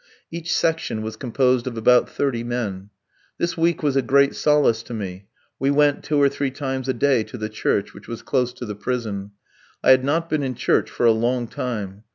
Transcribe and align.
Each 0.31 0.51
section 0.55 1.03
was 1.03 1.15
composed 1.15 1.67
of 1.67 1.77
about 1.77 2.09
thirty 2.09 2.43
men. 2.43 2.89
This 3.37 3.55
week 3.55 3.83
was 3.83 3.95
a 3.95 4.01
great 4.01 4.33
solace 4.35 4.81
to 4.81 4.95
me; 4.95 5.27
we 5.59 5.69
went 5.69 6.03
two 6.03 6.19
or 6.19 6.27
three 6.27 6.49
times 6.49 6.89
a 6.89 6.93
day 6.95 7.21
to 7.25 7.37
the 7.37 7.49
church, 7.49 7.93
which 7.93 8.07
was 8.07 8.23
close 8.23 8.51
to 8.53 8.65
the 8.65 8.73
prison. 8.73 9.33
I 9.83 9.91
had 9.91 10.03
not 10.03 10.27
been 10.27 10.41
in 10.41 10.55
church 10.55 10.89
for 10.89 11.05
a 11.05 11.11
long 11.11 11.47
time. 11.47 12.03